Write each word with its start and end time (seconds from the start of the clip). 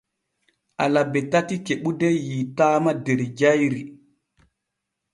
Alabe 0.83 1.21
tati 1.31 1.55
kebude 1.65 2.09
yiitaama 2.25 2.91
der 3.05 3.19
jayri. 3.39 3.81